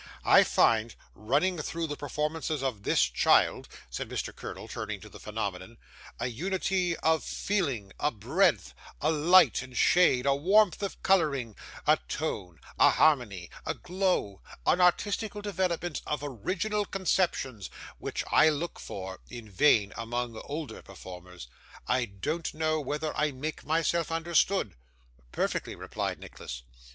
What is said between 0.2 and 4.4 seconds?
I find, running through the performances of this child,' said Mr.